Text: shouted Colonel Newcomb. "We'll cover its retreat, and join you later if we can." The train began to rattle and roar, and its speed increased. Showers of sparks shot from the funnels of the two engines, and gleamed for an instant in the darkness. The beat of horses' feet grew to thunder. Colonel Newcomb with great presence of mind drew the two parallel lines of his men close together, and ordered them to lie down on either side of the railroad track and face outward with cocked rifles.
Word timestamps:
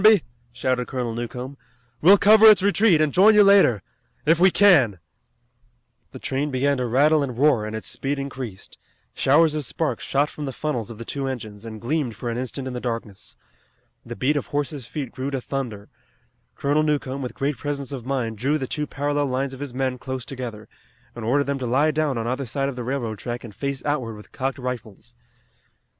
shouted 0.51 0.87
Colonel 0.87 1.13
Newcomb. 1.13 1.57
"We'll 2.01 2.17
cover 2.17 2.47
its 2.49 2.63
retreat, 2.63 2.99
and 2.99 3.13
join 3.13 3.35
you 3.35 3.43
later 3.43 3.83
if 4.25 4.39
we 4.39 4.49
can." 4.49 4.97
The 6.11 6.17
train 6.17 6.49
began 6.49 6.77
to 6.77 6.87
rattle 6.87 7.21
and 7.21 7.37
roar, 7.37 7.67
and 7.67 7.75
its 7.75 7.85
speed 7.85 8.17
increased. 8.17 8.79
Showers 9.13 9.53
of 9.53 9.63
sparks 9.63 10.03
shot 10.03 10.31
from 10.31 10.45
the 10.45 10.53
funnels 10.53 10.89
of 10.89 10.97
the 10.97 11.05
two 11.05 11.27
engines, 11.27 11.65
and 11.65 11.79
gleamed 11.79 12.15
for 12.15 12.31
an 12.31 12.37
instant 12.39 12.67
in 12.67 12.73
the 12.73 12.79
darkness. 12.81 13.37
The 14.03 14.15
beat 14.15 14.35
of 14.35 14.47
horses' 14.47 14.87
feet 14.87 15.11
grew 15.11 15.29
to 15.29 15.39
thunder. 15.39 15.87
Colonel 16.55 16.81
Newcomb 16.81 17.21
with 17.21 17.35
great 17.35 17.57
presence 17.57 17.91
of 17.91 18.03
mind 18.03 18.39
drew 18.39 18.57
the 18.57 18.65
two 18.65 18.87
parallel 18.87 19.27
lines 19.27 19.53
of 19.53 19.59
his 19.59 19.71
men 19.71 19.99
close 19.99 20.25
together, 20.25 20.67
and 21.15 21.23
ordered 21.23 21.43
them 21.43 21.59
to 21.59 21.67
lie 21.67 21.91
down 21.91 22.17
on 22.17 22.25
either 22.25 22.47
side 22.47 22.69
of 22.69 22.75
the 22.75 22.83
railroad 22.83 23.19
track 23.19 23.43
and 23.43 23.53
face 23.53 23.85
outward 23.85 24.15
with 24.15 24.31
cocked 24.31 24.57
rifles. 24.57 25.13